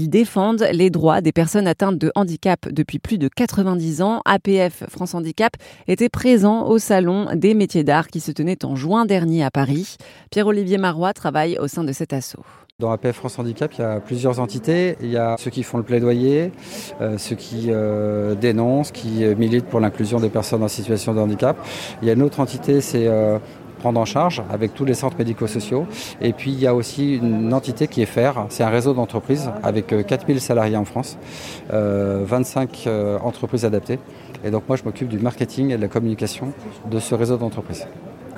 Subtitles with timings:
[0.00, 4.22] Ils défendent les droits des personnes atteintes de handicap depuis plus de 90 ans.
[4.26, 5.54] APF France Handicap
[5.88, 9.96] était présent au Salon des métiers d'art qui se tenait en juin dernier à Paris.
[10.30, 12.44] Pierre-Olivier Marois travaille au sein de cet assaut.
[12.78, 14.96] Dans APF France Handicap, il y a plusieurs entités.
[15.00, 16.52] Il y a ceux qui font le plaidoyer,
[17.00, 21.18] euh, ceux qui euh, dénoncent, qui euh, militent pour l'inclusion des personnes en situation de
[21.18, 21.56] handicap.
[22.02, 23.08] Il y a une autre entité, c'est
[23.78, 25.86] prendre en charge avec tous les centres médico-sociaux.
[26.20, 29.50] Et puis il y a aussi une entité qui est FAIR, c'est un réseau d'entreprises
[29.62, 31.18] avec 4000 salariés en France,
[31.70, 32.88] 25
[33.22, 33.98] entreprises adaptées.
[34.44, 36.52] Et donc moi je m'occupe du marketing et de la communication
[36.90, 37.86] de ce réseau d'entreprises.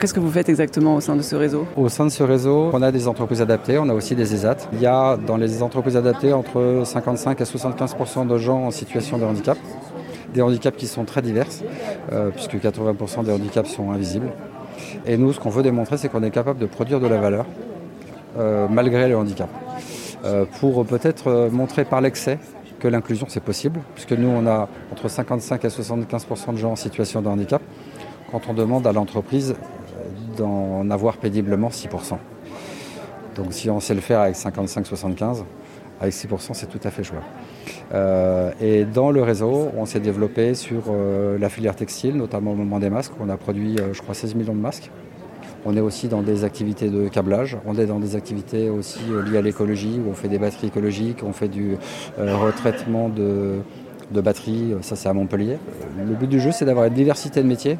[0.00, 1.66] Qu'est-ce que vous faites exactement au sein de ce réseau?
[1.76, 4.56] Au sein de ce réseau, on a des entreprises adaptées, on a aussi des ESAT.
[4.72, 9.18] Il y a dans les entreprises adaptées entre 55 à 75 de gens en situation
[9.18, 9.58] de handicap.
[10.32, 11.48] Des handicaps qui sont très divers,
[12.12, 14.32] euh, puisque 80 des handicaps sont invisibles.
[15.06, 17.46] Et nous, ce qu'on veut démontrer, c'est qu'on est capable de produire de la valeur
[18.38, 19.48] euh, malgré le handicap.
[20.24, 22.38] Euh, pour peut-être montrer par l'excès
[22.78, 26.76] que l'inclusion c'est possible, puisque nous on a entre 55 à 75% de gens en
[26.76, 27.62] situation de handicap.
[28.30, 29.54] Quand on demande à l'entreprise
[30.36, 32.16] d'en avoir péniblement 6%.
[33.36, 35.44] Donc si on sait le faire avec 55-75,
[36.00, 37.24] avec 6%, c'est tout à fait jouable.
[37.92, 42.54] Euh, et dans le réseau, on s'est développé sur euh, la filière textile, notamment au
[42.54, 43.12] moment des masques.
[43.20, 44.90] On a produit, euh, je crois, 16 millions de masques.
[45.66, 49.36] On est aussi dans des activités de câblage, on est dans des activités aussi liées
[49.36, 51.76] à l'écologie, où on fait des batteries écologiques, on fait du
[52.16, 53.60] retraitement de,
[54.10, 55.58] batteries, ça c'est à Montpellier.
[55.98, 57.76] Le but du jeu, c'est d'avoir une diversité de métiers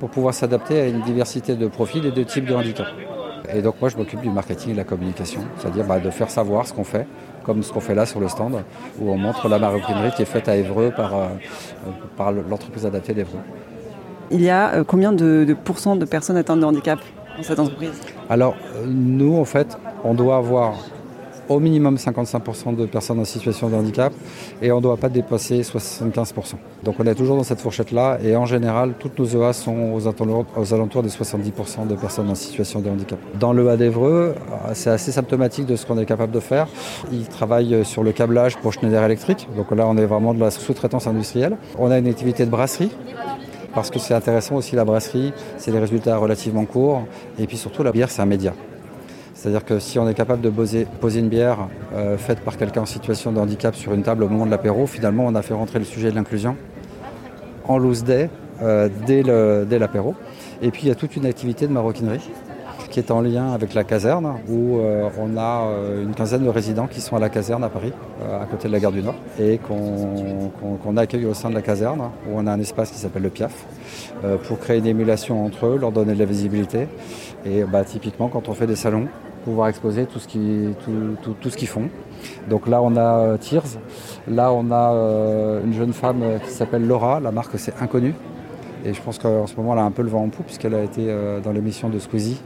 [0.00, 2.88] pour pouvoir s'adapter à une diversité de profils et de types de handicap.
[3.54, 6.30] Et donc moi je m'occupe du marketing et de la communication, c'est-à-dire bah, de faire
[6.30, 7.06] savoir ce qu'on fait,
[7.44, 8.62] comme ce qu'on fait là sur le stand,
[9.00, 11.26] où on montre la maroquinerie qui est faite à Évreux par, euh,
[12.16, 13.40] par l'entreprise adaptée d'Évreux.
[14.30, 17.00] Il y a euh, combien de, de pourcents de personnes atteintes de handicap
[17.36, 18.00] dans cette entreprise?
[18.28, 18.54] Alors
[18.86, 20.74] nous en fait on doit avoir
[21.50, 24.12] au minimum 55% de personnes en situation de handicap
[24.62, 26.54] et on ne doit pas dépasser 75%.
[26.84, 30.06] Donc on est toujours dans cette fourchette-là et en général, toutes nos EA sont aux
[30.06, 33.18] alentours, des 70% de personnes en situation de handicap.
[33.38, 34.34] Dans le A d'Evreux,
[34.74, 36.68] c'est assez symptomatique de ce qu'on est capable de faire.
[37.12, 40.52] Ils travaillent sur le câblage pour Schneider Electric, donc là on est vraiment de la
[40.52, 41.56] sous-traitance industrielle.
[41.78, 42.92] On a une activité de brasserie
[43.74, 47.02] parce que c'est intéressant aussi la brasserie, c'est des résultats relativement courts
[47.40, 48.52] et puis surtout la bière c'est un média.
[49.40, 50.86] C'est-à-dire que si on est capable de poser,
[51.16, 54.44] une bière euh, faite par quelqu'un en situation de handicap sur une table au moment
[54.44, 56.58] de l'apéro, finalement on a fait rentrer le sujet de l'inclusion
[57.64, 58.28] en loose day
[58.60, 60.14] euh, dès l'apéro.
[60.60, 62.28] Et puis il y a toute une activité de maroquinerie
[62.90, 65.64] qui est en lien avec la caserne, où euh, on a
[66.02, 67.92] une quinzaine de résidents qui sont à la caserne à Paris,
[68.42, 72.00] à côté de la gare du Nord, et qu'on accueille au sein de la caserne,
[72.28, 73.54] où on a un espace qui s'appelle le PIAF,
[74.48, 76.88] pour créer une émulation entre eux, leur donner de la visibilité.
[77.46, 79.06] Et bah, typiquement, quand on fait des salons,
[79.44, 81.88] pouvoir exposer tout ce qu'ils tout, tout, font.
[82.48, 83.78] Donc là, on a euh, Tears.
[84.28, 87.20] Là, on a euh, une jeune femme euh, qui s'appelle Laura.
[87.20, 88.14] La marque, c'est Inconnu.
[88.84, 90.74] Et je pense qu'en ce moment, elle a un peu le vent en poupe puisqu'elle
[90.74, 91.14] a été
[91.44, 92.40] dans l'émission de Squeezie.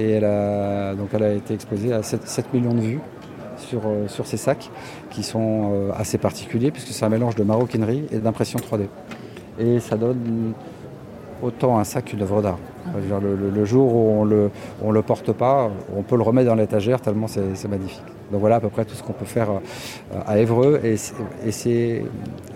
[0.00, 3.00] Et elle a, donc elle a été exposée à 7, millions de vues
[3.58, 4.70] sur, sur ces sacs
[5.10, 8.86] qui sont assez particuliers puisque c'est un mélange de maroquinerie et d'impression 3D.
[9.58, 10.54] Et ça donne
[11.42, 12.58] autant un sac qu'une œuvre d'art.
[12.94, 14.50] Le, jour où on le,
[14.82, 18.02] on le porte pas, on peut le remettre dans l'étagère tellement c'est magnifique.
[18.30, 22.04] Donc voilà à peu près tout ce qu'on peut faire euh, à Évreux et c'est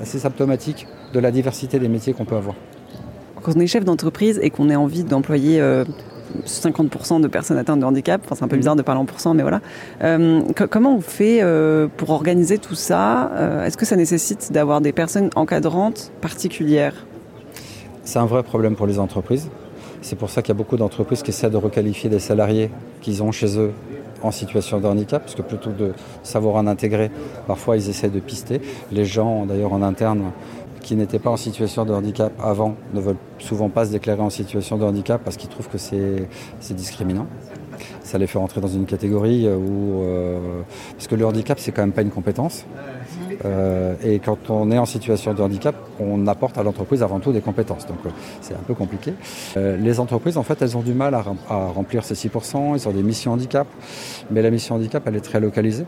[0.00, 2.54] assez symptomatique de la diversité des métiers qu'on peut avoir.
[3.42, 5.60] Quand on est chef d'entreprise et qu'on ait envie d'employer
[6.46, 9.04] 50% euh, de personnes atteintes de handicap, enfin, c'est un peu bizarre de parler en
[9.04, 9.60] pourcent, mais voilà.
[10.02, 11.42] Euh, comment on fait
[11.96, 13.32] pour organiser tout ça
[13.64, 17.06] Est-ce que ça nécessite d'avoir des personnes encadrantes particulières?
[18.04, 19.48] C'est un vrai problème pour les entreprises.
[20.02, 22.70] C'est pour ça qu'il y a beaucoup d'entreprises qui essaient de requalifier des salariés
[23.00, 23.72] qu'ils ont chez eux
[24.22, 25.92] en situation de handicap, parce que plutôt de
[26.22, 27.10] savoir en intégrer,
[27.46, 28.60] parfois ils essaient de pister.
[28.90, 30.32] Les gens, d'ailleurs en interne,
[30.80, 34.30] qui n'étaient pas en situation de handicap avant, ne veulent souvent pas se déclarer en
[34.30, 36.26] situation de handicap parce qu'ils trouvent que c'est
[36.70, 37.26] discriminant.
[38.02, 40.02] Ça les fait rentrer dans une catégorie où...
[40.02, 40.62] Euh,
[40.92, 42.64] parce que le handicap, c'est quand même pas une compétence.
[43.44, 47.32] Euh, et quand on est en situation de handicap, on apporte à l'entreprise avant tout
[47.32, 47.86] des compétences.
[47.86, 49.14] Donc euh, c'est un peu compliqué.
[49.56, 52.76] Euh, les entreprises, en fait, elles ont du mal à, remplir ces 6%.
[52.76, 53.66] Ils ont des missions handicap.
[54.30, 55.84] Mais la mission handicap, elle est très localisée.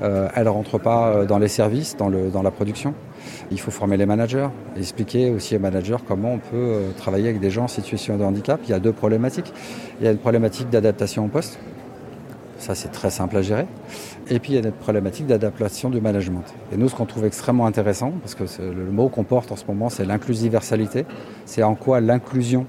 [0.00, 2.94] elle ne rentre pas dans les services, dans, le, dans la production.
[3.50, 7.50] Il faut former les managers, expliquer aussi aux managers comment on peut travailler avec des
[7.50, 8.60] gens en situation de handicap.
[8.64, 9.52] Il y a deux problématiques.
[10.00, 11.58] Il y a une problématique d'adaptation au poste.
[12.62, 13.66] Ça, c'est très simple à gérer.
[14.28, 16.44] Et puis, il y a une problématique d'adaptation du management.
[16.72, 19.64] Et nous, ce qu'on trouve extrêmement intéressant, parce que le mot qu'on porte en ce
[19.66, 21.04] moment, c'est l'inclusiversalité.
[21.44, 22.66] C'est en quoi l'inclusion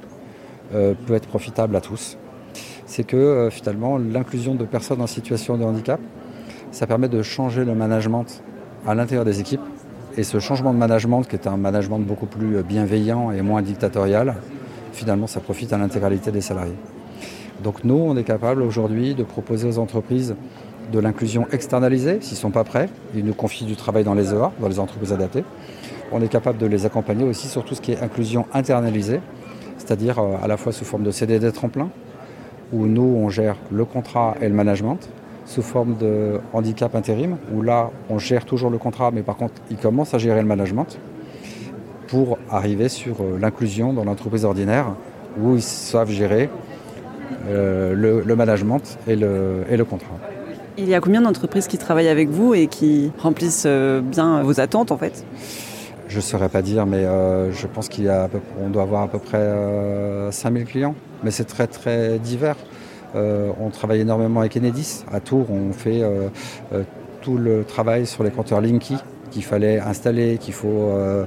[0.74, 2.18] euh, peut être profitable à tous.
[2.88, 6.00] C'est que, euh, finalement, l'inclusion de personnes en situation de handicap,
[6.72, 8.26] ça permet de changer le management
[8.88, 9.62] à l'intérieur des équipes.
[10.18, 14.34] Et ce changement de management, qui est un management beaucoup plus bienveillant et moins dictatorial,
[14.92, 16.74] finalement, ça profite à l'intégralité des salariés.
[17.64, 20.36] Donc nous, on est capable aujourd'hui de proposer aux entreprises
[20.92, 22.90] de l'inclusion externalisée, s'ils ne sont pas prêts.
[23.16, 25.46] Ils nous confient du travail dans les EA, dans les entreprises adaptées.
[26.12, 29.22] On est capable de les accompagner aussi sur tout ce qui est inclusion internalisée,
[29.78, 31.90] c'est-à-dire euh, à la fois sous forme de CDD tremplin,
[32.74, 35.10] où nous, on gère le contrat et le management,
[35.46, 39.56] sous forme de handicap intérim, où là, on gère toujours le contrat, mais par contre,
[39.72, 41.00] ils commencent à gérer le management
[42.08, 44.88] pour arriver sur euh, l'inclusion dans l'entreprise ordinaire,
[45.42, 46.50] où ils savent gérer
[47.48, 50.18] euh, le, management et le, et le contrat.
[50.78, 54.60] Il y a combien d'entreprises qui travaillent avec vous et qui remplissent euh, bien vos
[54.60, 55.26] attentes en fait?
[56.08, 58.30] Je ne saurais pas dire, mais euh, je pense qu'il y a
[58.64, 59.52] on doit avoir à peu près
[60.32, 60.96] 5000 clients.
[61.24, 62.58] Mais c'est très très divers.
[63.16, 65.06] on travaille énormément avec Enedis.
[65.12, 66.04] À Tours, on fait
[67.22, 68.98] tout le travail sur les compteurs Linky
[69.34, 71.26] qu'il fallait installer, qu'il faut euh,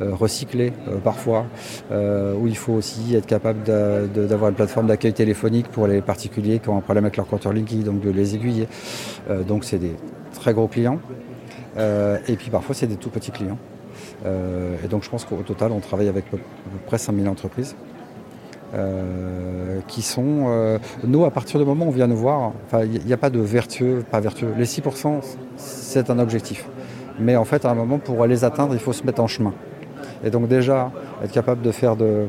[0.00, 1.46] euh, recycler euh, parfois,
[1.90, 6.68] où il faut aussi être capable d'avoir une plateforme d'accueil téléphonique pour les particuliers qui
[6.68, 8.68] ont un problème avec leur compteur Linky, donc de les aiguiller.
[9.46, 9.94] donc c'est des
[10.34, 11.00] très gros clients.
[11.76, 13.58] et puis parfois c'est des tout petits clients.
[14.24, 16.38] et donc je pense qu'au total on travaille avec à peu
[16.86, 17.74] près 5000 entreprises.
[19.88, 22.52] qui sont, nous, à partir du moment où on vient nous voir,
[22.84, 24.52] il n'y a, pas de vertueux, pas vertueux.
[24.56, 25.22] Les 6%,
[25.56, 26.68] c'est un objectif.
[27.20, 29.52] Mais en fait, à un moment, pour les atteindre, il faut se mettre en chemin.
[30.24, 30.90] Et donc déjà,
[31.22, 32.28] être capable de faire de,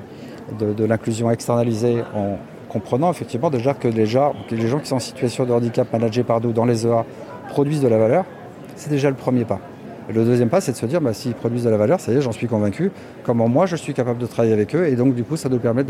[0.80, 2.38] l'inclusion externalisée en
[2.70, 6.24] comprenant effectivement déjà que les gens, les gens qui sont en situation de handicap managés
[6.24, 7.04] par nous dans les EA
[7.50, 8.26] produisent de la valeur,
[8.76, 9.60] c'est déjà le premier pas.
[10.12, 12.16] Le deuxième pas, c'est de se dire, bah, s'ils produisent de la valeur, ça y
[12.16, 12.92] est, j'en suis convaincu,
[13.24, 14.88] comment moi je suis capable de travailler avec eux.
[14.88, 15.84] Et donc du coup, ça nous permet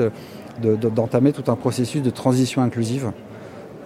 [0.62, 3.12] d'entamer tout un processus de transition inclusive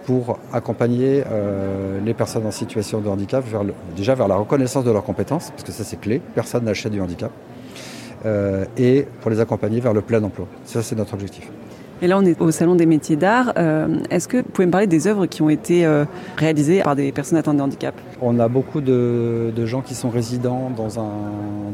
[0.06, 3.62] pour accompagner euh, les personnes en situation de handicap vers
[3.96, 7.00] déjà vers la reconnaissance de leurs compétences, parce que ça c'est clé, personne n'achète du
[7.00, 7.30] handicap,
[8.26, 10.46] euh, et pour les accompagner vers le plein emploi.
[10.64, 11.50] Ça c'est notre objectif.
[12.02, 13.52] Et là, on est au Salon des métiers d'art.
[13.56, 15.88] Euh, est-ce que vous pouvez me parler des œuvres qui ont été
[16.36, 17.94] réalisées par des personnes atteintes de handicap?
[18.20, 21.12] On a beaucoup de, gens qui sont résidents dans un,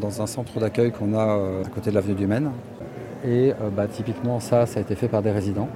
[0.00, 2.50] dans un centre d'accueil qu'on a à côté de l'avenue du Maine.
[3.27, 5.71] Et bah, typiquement, ça, ça a été fait par des résidents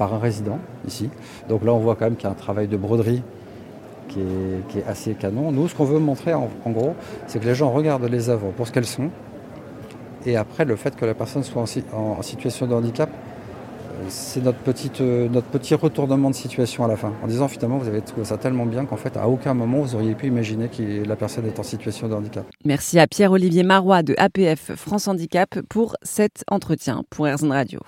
[0.00, 0.58] par un résident
[0.88, 1.10] ici.
[1.50, 3.22] Donc là, on voit quand même qu'il y a un travail de broderie
[4.08, 4.18] qui
[4.78, 5.52] est, assez canon.
[5.52, 6.94] Nous, ce qu'on veut montrer en, gros,
[7.26, 9.10] c'est que les gens regardent les œuvres pour ce qu'elles sont.
[10.24, 11.62] Et après, le fait que la personne soit
[11.92, 16.88] en, situation de handicap, euh, c'est notre, petite, euh, notre petit retournement de situation à
[16.88, 17.12] la fin.
[17.22, 19.94] En disant finalement, vous avez trouvé ça tellement bien qu'en fait, à aucun moment, vous
[19.94, 22.46] auriez pu imaginer que la personne est en situation de handicap.
[22.64, 27.80] Merci à Pierre-Olivier Marois de APF France Handicap pour cet entretien pour Airzone Radio.